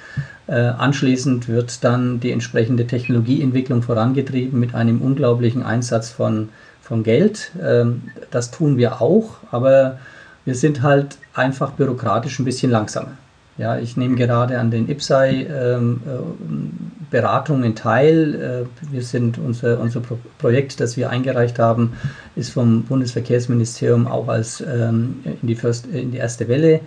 [0.49, 6.49] Äh, anschließend wird dann die entsprechende Technologieentwicklung vorangetrieben mit einem unglaublichen Einsatz von,
[6.81, 7.53] von Geld.
[7.63, 9.99] Ähm, das tun wir auch, aber
[10.47, 13.13] wir sind halt einfach bürokratisch ein bisschen langsamer.
[13.59, 18.35] Ja, ich nehme gerade an den IPSAI-Beratungen ähm, äh, teil.
[18.35, 21.93] Äh, wir sind unser, unser Pro Projekt, das wir eingereicht haben,
[22.37, 26.81] ist vom Bundesverkehrsministerium auch als ähm, in, die First, in die erste Welle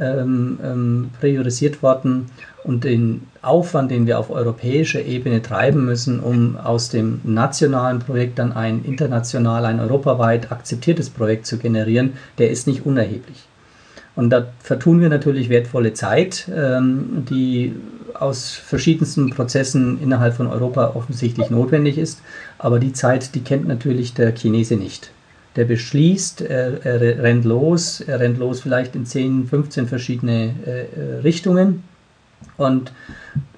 [0.00, 2.26] ähm, ähm, priorisiert worden.
[2.64, 8.38] Und den Aufwand, den wir auf europäischer Ebene treiben müssen, um aus dem nationalen Projekt
[8.38, 13.48] dann ein international, ein europaweit akzeptiertes Projekt zu generieren, der ist nicht unerheblich.
[14.16, 17.74] Und da vertun wir natürlich wertvolle Zeit, ähm, die
[18.14, 22.20] aus verschiedensten Prozessen innerhalb von Europa offensichtlich notwendig ist.
[22.58, 25.10] Aber die Zeit, die kennt natürlich der Chinese nicht.
[25.58, 30.82] Der beschließt, er, er rennt los, er rennt los vielleicht in 10, 15 verschiedene äh,
[30.82, 31.82] äh, Richtungen
[32.56, 32.92] und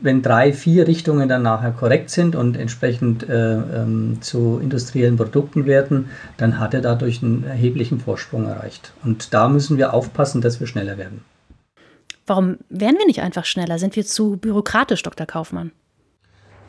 [0.01, 5.67] wenn drei, vier Richtungen dann nachher korrekt sind und entsprechend äh, ähm, zu industriellen Produkten
[5.67, 6.09] werden,
[6.39, 8.93] dann hat er dadurch einen erheblichen Vorsprung erreicht.
[9.05, 11.23] Und da müssen wir aufpassen, dass wir schneller werden.
[12.27, 13.79] Warum werden wir nicht einfach schneller?
[13.79, 15.27] Sind wir zu bürokratisch, Dr.
[15.27, 15.73] Kaufmann?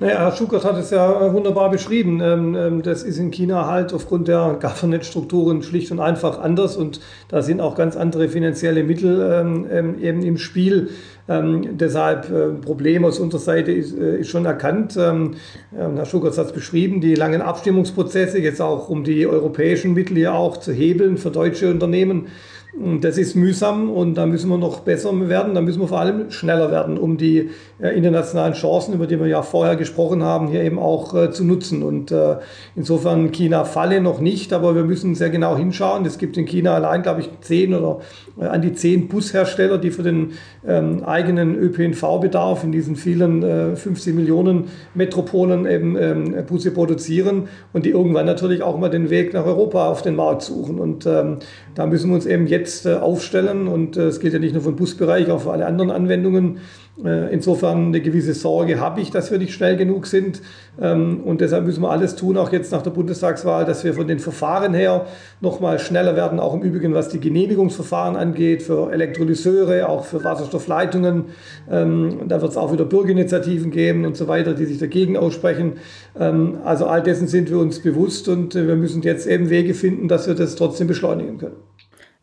[0.02, 2.22] Naja, Herr Schukert hat es ja äh, wunderbar beschrieben.
[2.24, 7.00] Ähm, ähm, das ist in China halt aufgrund der Governance-Strukturen schlicht und einfach anders und
[7.28, 9.22] da sind auch ganz andere finanzielle Mittel
[9.70, 10.90] ähm, eben im Spiel.
[11.28, 14.96] deshalb äh, Problem aus unserer Seite ist, äh, ist schon erkannt.
[14.96, 20.34] Herr Schukert hat es beschrieben, die langen Abstimmungsprozesse, jetzt auch um die europäischen Mittel hier
[20.34, 22.28] auch zu hebeln für deutsche Unternehmen.
[22.74, 25.56] Das ist mühsam und da müssen wir noch besser werden.
[25.56, 27.50] Da müssen wir vor allem schneller werden, um die
[27.82, 31.44] äh, internationalen Chancen, über die wir ja vorher gesprochen haben, hier eben auch äh, zu
[31.44, 31.84] nutzen.
[31.84, 32.38] Und äh,
[32.78, 36.06] insofern China falle noch nicht, aber wir müssen sehr genau hinschauen.
[36.06, 38.00] Es gibt in China allein, glaube ich, zehn oder
[38.40, 40.32] an die zehn Bushersteller, die für den
[40.66, 47.86] ähm, eigenen ÖPNV-Bedarf in diesen vielen äh, 50 Millionen Metropolen eben ähm, Busse produzieren und
[47.86, 50.80] die irgendwann natürlich auch mal den Weg nach Europa auf den Markt suchen.
[50.80, 51.40] Und ähm,
[51.76, 54.64] da müssen wir uns eben jetzt äh, aufstellen und äh, es geht ja nicht nur
[54.64, 56.60] für den Busbereich, auch für alle anderen Anwendungen.
[57.04, 60.42] Äh, insofern eine gewisse Sorge habe ich, dass wir nicht schnell genug sind.
[60.80, 64.08] Ähm, und deshalb müssen wir alles tun, auch jetzt nach der Bundestagswahl, dass wir von
[64.08, 65.06] den Verfahren her
[65.40, 71.26] nochmal schneller werden, auch im Übrigen, was die Genehmigungsverfahren angeht, für Elektrolyseure, auch für Wasserstoffleitungen.
[71.70, 75.74] Ähm, da wird es auch wieder Bürgerinitiativen geben und so weiter, die sich dagegen aussprechen.
[76.20, 80.08] Ähm, also all dessen sind wir uns bewusst und wir müssen jetzt eben Wege finden,
[80.08, 81.56] dass wir das trotzdem beschleunigen können.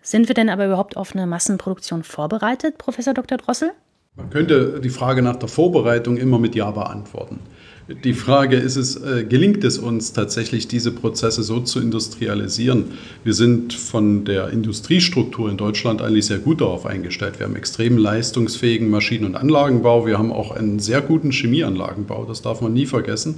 [0.08, 3.36] Sind wir denn aber überhaupt auf eine Massenproduktion vorbereitet, Professor Dr.
[3.36, 3.72] Drossel?
[4.16, 7.40] Man könnte die Frage nach der Vorbereitung immer mit Ja beantworten.
[8.04, 12.84] Die Frage ist es, äh, gelingt es uns tatsächlich, diese Prozesse so zu industrialisieren?
[13.24, 17.38] Wir sind von der Industriestruktur in Deutschland eigentlich sehr gut darauf eingestellt.
[17.38, 20.04] Wir haben extrem leistungsfähigen Maschinen- und Anlagenbau.
[20.04, 22.26] Wir haben auch einen sehr guten Chemieanlagenbau.
[22.26, 23.36] Das darf man nie vergessen.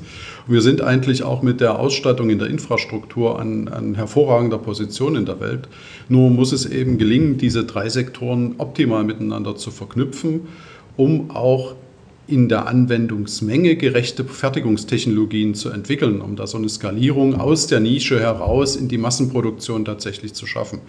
[0.48, 5.14] Und wir sind eigentlich auch mit der Ausstattung in der Infrastruktur an, an hervorragender Position
[5.14, 5.68] in der Welt.
[6.08, 10.48] Nur muss es eben gelingen, diese drei Sektoren optimal miteinander zu verknüpfen,
[10.96, 11.76] um auch
[12.30, 18.20] in der Anwendungsmenge gerechte Fertigungstechnologien zu entwickeln, um da so eine Skalierung aus der Nische
[18.20, 20.80] heraus in die Massenproduktion tatsächlich zu schaffen.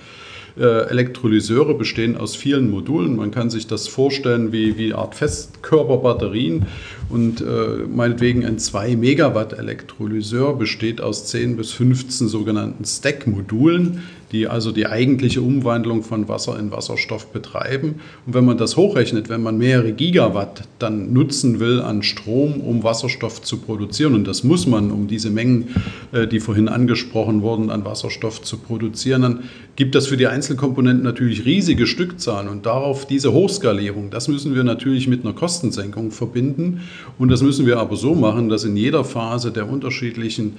[0.58, 3.16] Äh, Elektrolyseure bestehen aus vielen Modulen.
[3.16, 6.66] Man kann sich das vorstellen wie, wie Art Festkörperbatterien.
[7.10, 14.02] Und äh, meinetwegen ein 2 Megawatt Elektrolyseur besteht aus 10 bis 15 sogenannten Stack-Modulen,
[14.32, 17.96] die also die eigentliche Umwandlung von Wasser in Wasserstoff betreiben.
[18.26, 22.84] Und wenn man das hochrechnet, wenn man mehrere Gigawatt dann nutzen will an Strom, um
[22.84, 25.76] Wasserstoff zu produzieren, und das muss man, um diese Mengen,
[26.12, 29.40] äh, die vorhin angesprochen wurden, an Wasserstoff zu produzieren, dann
[29.76, 32.48] gibt das für die Einzelkomponenten natürlich riesige Stückzahlen.
[32.48, 36.82] Und darauf diese Hochskalierung, das müssen wir natürlich mit einer Kostensenkung verbinden.
[37.18, 40.58] Und das müssen wir aber so machen, dass in jeder Phase der unterschiedlichen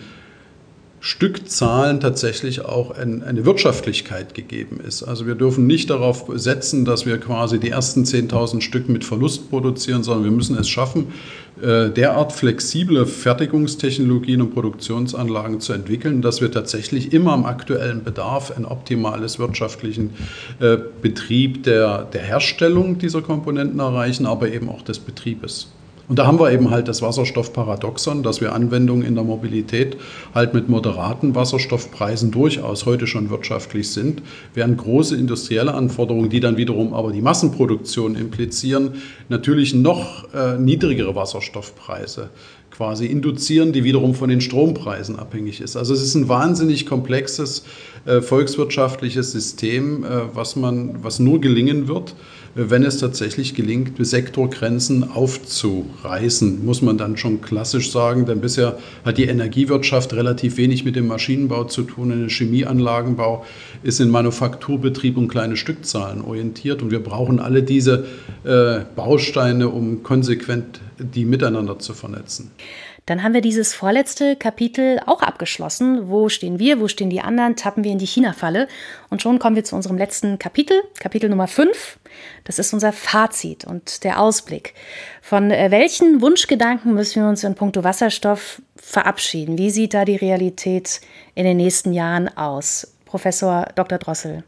[1.04, 5.02] Stückzahlen tatsächlich auch ein, eine Wirtschaftlichkeit gegeben ist.
[5.02, 9.50] Also wir dürfen nicht darauf setzen, dass wir quasi die ersten 10.000 Stück mit Verlust
[9.50, 11.08] produzieren, sondern wir müssen es schaffen,
[11.60, 18.56] äh, derart flexible Fertigungstechnologien und Produktionsanlagen zu entwickeln, dass wir tatsächlich immer am aktuellen Bedarf
[18.56, 20.10] ein optimales wirtschaftlichen
[20.60, 25.66] äh, Betrieb der, der Herstellung dieser Komponenten erreichen, aber eben auch des Betriebes.
[26.12, 29.96] Und da haben wir eben halt das Wasserstoffparadoxon, dass wir Anwendungen in der Mobilität
[30.34, 34.20] halt mit moderaten Wasserstoffpreisen durchaus heute schon wirtschaftlich sind,
[34.52, 38.96] während große industrielle Anforderungen, die dann wiederum aber die Massenproduktion implizieren,
[39.30, 42.28] natürlich noch äh, niedrigere Wasserstoffpreise
[42.70, 45.76] quasi induzieren, die wiederum von den Strompreisen abhängig ist.
[45.76, 47.64] Also es ist ein wahnsinnig komplexes
[48.04, 52.14] äh, volkswirtschaftliches System, äh, was, man, was nur gelingen wird,
[52.54, 58.26] wenn es tatsächlich gelingt, Sektorgrenzen aufzureißen, muss man dann schon klassisch sagen.
[58.26, 62.10] Denn bisher hat die Energiewirtschaft relativ wenig mit dem Maschinenbau zu tun.
[62.10, 63.46] Der Chemieanlagenbau
[63.82, 66.82] ist in Manufakturbetrieb und kleine Stückzahlen orientiert.
[66.82, 68.04] Und wir brauchen alle diese
[68.44, 72.50] äh, Bausteine, um konsequent die miteinander zu vernetzen.
[73.06, 76.08] Dann haben wir dieses vorletzte Kapitel auch abgeschlossen.
[76.08, 77.56] Wo stehen wir, wo stehen die anderen?
[77.56, 78.68] Tappen wir in die China-Falle.
[79.10, 81.98] Und schon kommen wir zu unserem letzten Kapitel, Kapitel Nummer 5.
[82.44, 84.74] Das ist unser Fazit und der Ausblick.
[85.20, 89.58] Von äh, welchen Wunschgedanken müssen wir uns in puncto Wasserstoff verabschieden?
[89.58, 91.00] Wie sieht da die Realität
[91.34, 92.94] in den nächsten Jahren aus?
[93.04, 93.98] Professor Dr.
[93.98, 94.44] Drossel.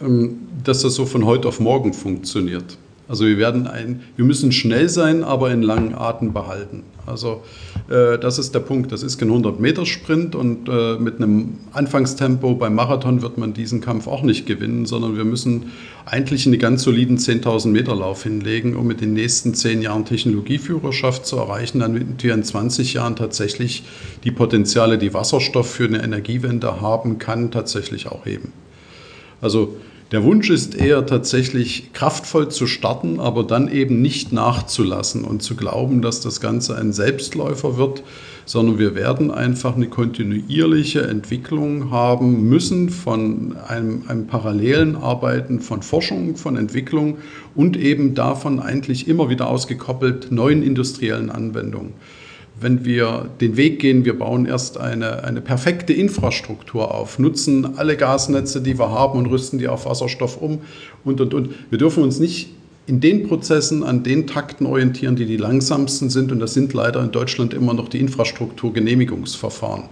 [0.00, 2.78] Ähm, dass das so von heute auf morgen funktioniert.
[3.06, 6.84] Also wir werden ein, wir müssen schnell sein, aber in langen Atem behalten.
[7.06, 7.42] Also
[7.88, 8.92] äh, das ist der Punkt.
[8.92, 14.06] Das ist kein 100-Meter-Sprint und äh, mit einem Anfangstempo beim Marathon wird man diesen Kampf
[14.06, 15.72] auch nicht gewinnen, sondern wir müssen
[16.06, 21.26] eigentlich einen ganz soliden 10.000 Meter Lauf hinlegen, um mit den nächsten zehn Jahren Technologieführerschaft
[21.26, 23.84] zu erreichen, damit wir in 20 Jahren tatsächlich
[24.24, 28.52] die Potenziale, die Wasserstoff für eine Energiewende haben kann, tatsächlich auch heben.
[29.40, 29.76] Also
[30.12, 35.54] der Wunsch ist eher tatsächlich kraftvoll zu starten, aber dann eben nicht nachzulassen und zu
[35.54, 38.02] glauben, dass das Ganze ein Selbstläufer wird,
[38.44, 45.82] sondern wir werden einfach eine kontinuierliche Entwicklung haben müssen von einem, einem parallelen Arbeiten von
[45.82, 47.18] Forschung, von Entwicklung
[47.54, 51.92] und eben davon eigentlich immer wieder ausgekoppelt neuen industriellen Anwendungen
[52.60, 57.96] wenn wir den Weg gehen, wir bauen erst eine, eine perfekte Infrastruktur auf, nutzen alle
[57.96, 60.60] Gasnetze, die wir haben und rüsten die auf Wasserstoff um
[61.04, 61.50] und, und, und.
[61.70, 62.50] Wir dürfen uns nicht
[62.86, 66.32] in den Prozessen an den Takten orientieren, die die langsamsten sind.
[66.32, 69.84] Und das sind leider in Deutschland immer noch die Infrastrukturgenehmigungsverfahren.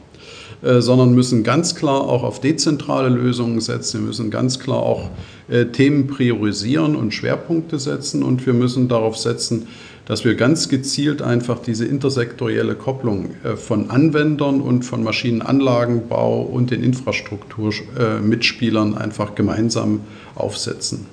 [0.61, 4.01] Äh, sondern müssen ganz klar auch auf dezentrale Lösungen setzen.
[4.01, 5.11] Wir müssen ganz klar auch
[5.49, 8.25] äh, Themen priorisieren und Schwerpunkte setzen.
[8.25, 9.69] Und wir müssen darauf setzen,
[10.09, 16.71] dass wir ganz gezielt einfach diese intersektorielle Kopplung äh, von Anwendern und von Maschinenanlagenbau und
[16.71, 20.01] den Infrastrukturmitspielern einfach gemeinsam
[20.35, 21.05] aufsetzen.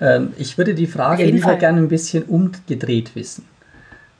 [0.00, 3.46] Ähm, ich würde die Frage lieber gerne ein bisschen umgedreht wissen.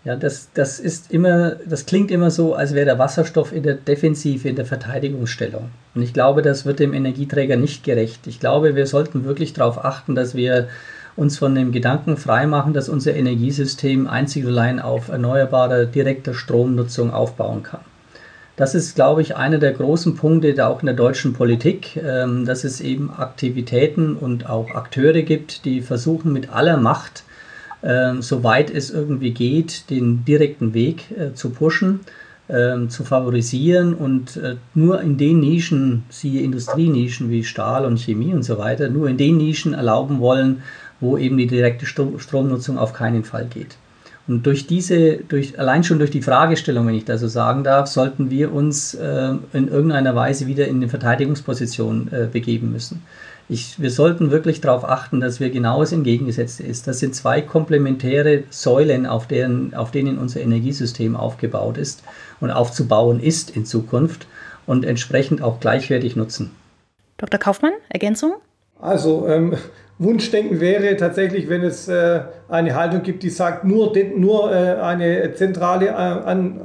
[0.05, 3.75] Ja, das, das ist immer, das klingt immer so, als wäre der Wasserstoff in der
[3.75, 5.71] Defensive, in der Verteidigungsstellung.
[5.95, 8.27] Und ich glaube, das wird dem Energieträger nicht gerecht.
[8.27, 10.67] Ich glaube, wir sollten wirklich darauf achten, dass wir
[11.19, 17.13] uns von dem Gedanken freimachen, dass unser Energiesystem einzig und allein auf erneuerbare, direkter Stromnutzung
[17.13, 17.81] aufbauen kann.
[18.55, 22.63] Das ist, glaube ich, einer der großen Punkte auch in der deutschen Politik, ähm, dass
[22.63, 27.25] es eben Aktivitäten und auch Akteure gibt, die versuchen mit aller Macht,
[27.83, 32.01] ähm, soweit es irgendwie geht, den direkten Weg äh, zu pushen,
[32.49, 38.35] ähm, zu favorisieren und äh, nur in den Nischen, siehe Industrienischen wie Stahl und Chemie
[38.35, 40.63] und so weiter, nur in den Nischen erlauben wollen,
[41.01, 43.77] wo eben die direkte Stromnutzung auf keinen Fall geht.
[44.29, 47.87] Und durch diese, durch, allein schon durch die Fragestellung, wenn ich da so sagen darf,
[47.87, 53.03] sollten wir uns äh, in irgendeiner Weise wieder in eine Verteidigungsposition äh, begeben müssen.
[53.49, 56.87] Ich, wir sollten wirklich darauf achten, dass wir genau das Entgegengesetzte ist.
[56.87, 62.03] Das sind zwei komplementäre Säulen, auf, deren, auf denen unser Energiesystem aufgebaut ist
[62.41, 64.27] und aufzubauen ist in Zukunft
[64.67, 66.51] und entsprechend auch gleichwertig nutzen.
[67.17, 67.41] Dr.
[67.41, 68.35] Kaufmann, Ergänzung?
[68.81, 69.55] Also ähm,
[69.99, 75.35] Wunschdenken wäre tatsächlich, wenn es äh, eine Haltung gibt, die sagt, nur, nur äh, eine
[75.35, 76.61] zentrale äh, An,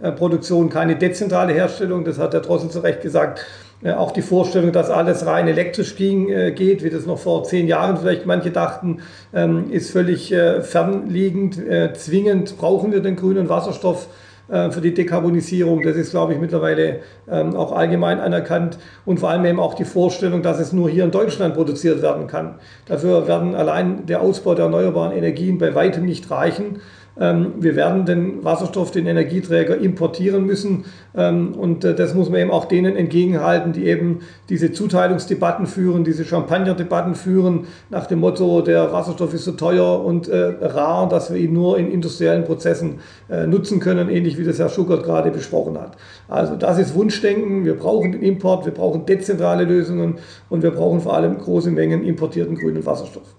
[0.00, 2.04] äh, Produktion, keine dezentrale Herstellung.
[2.04, 3.44] Das hat der Drossel zu Recht gesagt.
[3.82, 7.42] Äh, auch die Vorstellung, dass alles rein elektrisch ging, äh, geht, wie das noch vor
[7.42, 8.98] zehn Jahren vielleicht manche dachten,
[9.34, 10.28] ähm, ist völlig
[10.62, 11.58] fernliegend.
[11.94, 15.82] zwingend brauchen wir den grünen Wasserstoff äh, für die Dekarbonisierung.
[15.82, 18.78] Das ist, glaube ich, mittlerweile ähm, auch allgemein anerkannt.
[19.04, 22.26] Und vor allem eben auch die Vorstellung, dass es nur hier in Deutschland produziert werden
[22.26, 22.54] kann.
[22.86, 26.80] Dafür werden allein der Ausbau der erneuerbaren Energien bei weitem nicht reichen.
[27.20, 30.84] Ähm, wir werden den Wasserstoff, den Energieträger importieren müssen.
[31.16, 36.04] Ähm, und äh, das muss man eben auch denen entgegenhalten, die eben diese Zuteilungsdebatten führen,
[36.04, 41.32] diese Champagner-Debatten führen, nach dem Motto, der Wasserstoff ist so teuer und äh, rar, dass
[41.32, 45.30] wir ihn nur in industriellen Prozessen äh, nutzen können, ähnlich wie das Herr Schuckert gerade
[45.30, 45.96] besprochen hat.
[46.28, 47.64] Also das ist Wunschdenken.
[47.64, 52.04] Wir brauchen den Import, wir brauchen dezentrale Lösungen und wir brauchen vor allem große Mengen
[52.04, 53.34] importierten grünen Wasserstoff.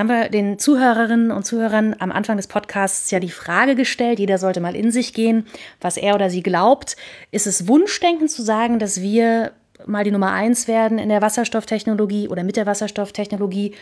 [0.00, 4.38] Haben wir den Zuhörerinnen und Zuhörern am Anfang des Podcasts ja die Frage gestellt, jeder
[4.38, 5.44] sollte mal in sich gehen,
[5.78, 6.96] was er oder sie glaubt.
[7.32, 9.52] Ist es Wunschdenken zu sagen, dass wir
[9.84, 13.74] mal die Nummer eins werden in der Wasserstofftechnologie oder mit der Wasserstofftechnologie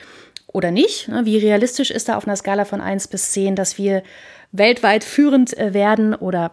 [0.49, 1.07] oder nicht?
[1.07, 4.03] Ne, wie realistisch ist da auf einer Skala von 1 bis 10, dass wir
[4.51, 6.51] weltweit führend äh, werden oder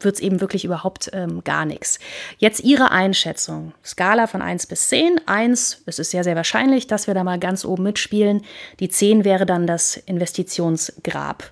[0.00, 1.98] wird es eben wirklich überhaupt ähm, gar nichts.
[2.38, 3.72] Jetzt Ihre Einschätzung.
[3.84, 5.20] Skala von 1 bis 10.
[5.26, 8.42] 1, es ist sehr, sehr wahrscheinlich, dass wir da mal ganz oben mitspielen.
[8.80, 11.48] Die 10 wäre dann das Investitionsgrab.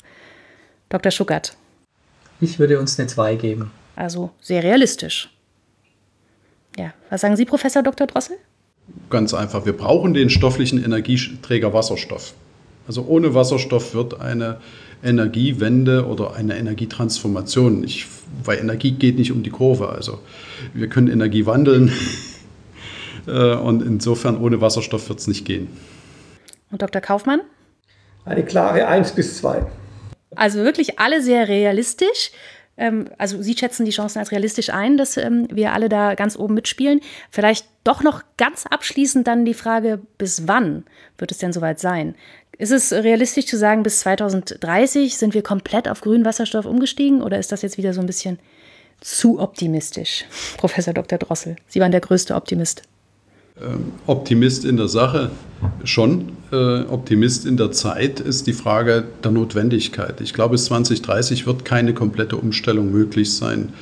[0.89, 1.11] Dr.
[1.11, 1.57] Schuckert.
[2.41, 3.71] Ich würde uns eine 2 geben.
[3.97, 5.31] Also sehr realistisch.
[6.77, 8.07] Ja, was sagen Sie, Professor Dr.
[8.07, 8.37] Drossel?
[9.09, 12.35] Ganz einfach, wir brauchen den stofflichen Energieträger Wasserstoff.
[12.87, 14.61] Also ohne Wasserstoff wird eine
[15.05, 17.85] Energiewende oder eine Energietransformation.
[17.85, 18.07] Ich,
[18.43, 19.91] weil Energie geht nicht um die Kurve.
[19.91, 20.19] Also
[20.73, 21.93] wir können Energie wandeln
[23.27, 25.69] äh, und insofern ohne Wasserstoff wird es nicht gehen.
[26.71, 27.01] Und Dr.
[27.01, 27.41] Kaufmann?
[28.25, 29.67] Eine klare 1 bis 2.
[30.35, 32.33] Also wirklich alle sehr realistisch.
[32.77, 36.37] Ähm, also Sie schätzen die Chancen als realistisch ein, dass ähm, wir alle da ganz
[36.37, 37.01] oben mitspielen.
[37.31, 40.85] Vielleicht doch noch ganz abschließend dann die Frage, bis wann
[41.19, 42.15] wird es denn soweit sein?
[42.57, 47.39] Ist es realistisch zu sagen, bis 2030 sind wir komplett auf grünen Wasserstoff umgestiegen oder
[47.39, 48.39] ist das jetzt wieder so ein bisschen
[49.01, 50.25] zu optimistisch,
[50.57, 51.19] Professor Dr.
[51.19, 51.57] Drossel?
[51.67, 52.83] Sie waren der größte Optimist.
[53.61, 55.31] Ähm, Optimist in der Sache
[55.85, 56.33] schon.
[56.51, 60.21] Äh, Optimist in der Zeit ist die Frage der Notwendigkeit.
[60.21, 63.73] Ich glaube, bis 2030 wird keine komplette Umstellung möglich sein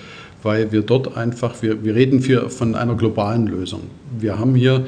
[0.42, 3.82] weil wir dort einfach, wir, wir reden für, von einer globalen Lösung.
[4.18, 4.86] Wir haben hier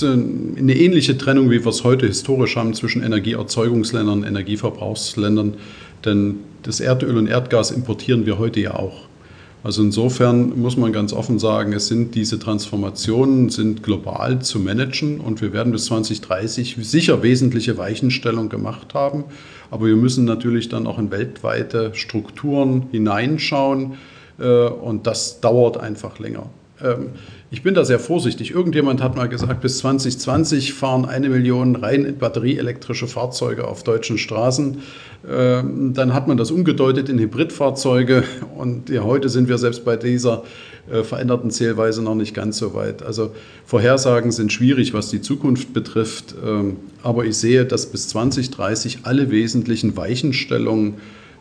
[0.00, 5.54] eine ähnliche Trennung, wie wir es heute historisch haben zwischen Energieerzeugungsländern und Energieverbrauchsländern,
[6.04, 9.08] denn das Erdöl und Erdgas importieren wir heute ja auch.
[9.64, 15.20] Also insofern muss man ganz offen sagen, es sind diese Transformationen sind global zu managen
[15.20, 19.24] und wir werden bis 2030 sicher wesentliche Weichenstellung gemacht haben.
[19.70, 23.94] Aber wir müssen natürlich dann auch in weltweite Strukturen hineinschauen
[24.40, 26.46] äh, und das dauert einfach länger.
[27.52, 28.52] Ich bin da sehr vorsichtig.
[28.52, 34.78] Irgendjemand hat mal gesagt, bis 2020 fahren eine Million rein batterieelektrische Fahrzeuge auf deutschen Straßen.
[35.30, 38.24] Ähm, dann hat man das umgedeutet in Hybridfahrzeuge
[38.56, 40.44] und ja, heute sind wir selbst bei dieser
[40.90, 43.02] äh, veränderten Zählweise noch nicht ganz so weit.
[43.02, 43.32] Also
[43.66, 49.30] Vorhersagen sind schwierig, was die Zukunft betrifft, ähm, aber ich sehe, dass bis 2030 alle
[49.30, 50.94] wesentlichen Weichenstellungen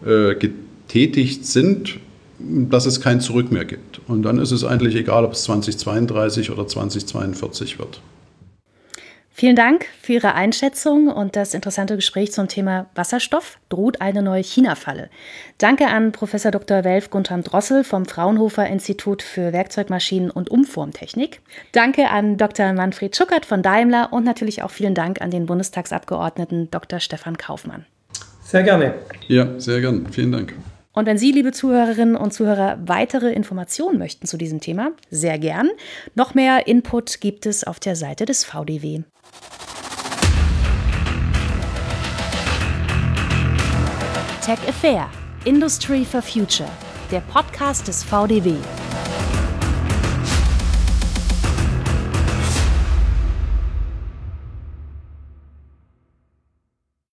[0.05, 2.01] äh, getätigt sind
[2.69, 4.01] dass es kein Zurück mehr gibt.
[4.07, 8.01] Und dann ist es eigentlich egal, ob es 2032 oder 2042 wird.
[9.33, 13.57] Vielen Dank für Ihre Einschätzung und das interessante Gespräch zum Thema Wasserstoff.
[13.69, 15.09] Droht eine neue China-Falle?
[15.57, 16.83] Danke an Professor Dr.
[16.83, 21.41] Welf Guntram Drossel vom Fraunhofer Institut für Werkzeugmaschinen und Umformtechnik.
[21.71, 22.73] Danke an Dr.
[22.73, 26.99] Manfred Schuckert von Daimler und natürlich auch vielen Dank an den Bundestagsabgeordneten Dr.
[26.99, 27.85] Stefan Kaufmann.
[28.43, 28.95] Sehr gerne.
[29.27, 30.03] Ja, sehr gerne.
[30.11, 30.53] Vielen Dank.
[30.93, 35.69] Und wenn Sie, liebe Zuhörerinnen und Zuhörer, weitere Informationen möchten zu diesem Thema, sehr gern.
[36.15, 39.03] Noch mehr Input gibt es auf der Seite des VDW.
[44.45, 45.09] Tech Affair,
[45.45, 46.69] Industry for Future,
[47.09, 48.55] der Podcast des VDW.